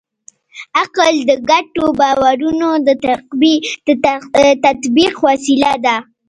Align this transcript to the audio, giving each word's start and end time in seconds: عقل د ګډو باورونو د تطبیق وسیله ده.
عقل 0.81 1.15
د 1.29 1.31
ګډو 1.49 1.85
باورونو 1.99 2.69
د 2.85 2.87
تطبیق 4.65 5.15
وسیله 5.27 5.71
ده. 5.85 5.95